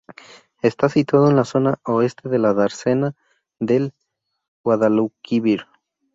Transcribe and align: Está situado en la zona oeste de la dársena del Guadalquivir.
Está 0.63 0.89
situado 0.89 1.29
en 1.29 1.35
la 1.35 1.45
zona 1.45 1.79
oeste 1.85 2.27
de 2.27 2.39
la 2.39 2.55
dársena 2.55 3.13
del 3.59 3.93
Guadalquivir. 4.63 5.67